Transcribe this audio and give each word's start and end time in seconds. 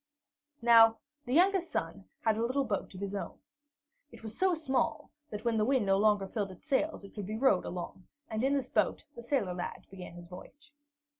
Now 0.63 0.97
the 1.27 1.33
youngest 1.35 1.69
son 1.71 2.05
had 2.21 2.35
a 2.35 2.41
little 2.43 2.63
boat 2.65 2.91
of 2.95 2.99
his 3.01 3.13
own. 3.13 3.37
It 4.11 4.23
was 4.23 4.35
so 4.35 4.55
small 4.55 5.11
that, 5.29 5.45
when 5.45 5.57
the 5.57 5.63
wind 5.63 5.85
no 5.85 5.99
longer 5.99 6.27
filled 6.27 6.49
its 6.49 6.65
sails, 6.65 7.03
it 7.03 7.13
could 7.13 7.27
be 7.27 7.37
rowed 7.37 7.65
along, 7.65 8.07
and 8.27 8.43
in 8.43 8.55
this 8.55 8.71
boat 8.71 9.03
the 9.15 9.21
sailor 9.21 9.53
lad 9.53 9.85
began 9.91 10.13
his 10.15 10.25
voyage. 10.25 10.73